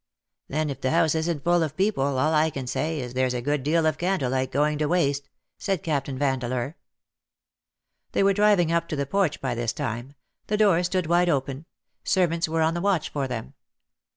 '^" 0.01 0.03
Then 0.47 0.71
if 0.71 0.81
the 0.81 0.89
house 0.89 1.13
isn't 1.13 1.43
full 1.43 1.61
of 1.61 1.77
people, 1.77 2.17
all 2.17 2.33
I 2.33 2.49
can 2.49 2.65
say 2.65 2.99
is 2.99 3.13
there's 3.13 3.35
a 3.35 3.39
good 3.43 3.61
deal 3.61 3.85
of 3.85 3.99
candle 3.99 4.31
light 4.31 4.51
going 4.51 4.79
to 4.79 4.87
waste," 4.87 5.29
said 5.59 5.83
Captain, 5.83 6.17
Vandeleur. 6.17 6.75
They 8.13 8.23
were 8.23 8.33
driving 8.33 8.71
up 8.71 8.87
to 8.87 8.95
the 8.95 9.05
porch 9.05 9.39
by 9.41 9.53
this 9.53 9.73
time; 9.73 10.15
the 10.47 10.57
door 10.57 10.81
stood 10.81 11.05
wide 11.05 11.29
open; 11.29 11.65
servants 12.03 12.49
were 12.49 12.63
on 12.63 12.73
the 12.73 12.81
watch 12.81 13.09
for 13.09 13.27
them. 13.27 13.53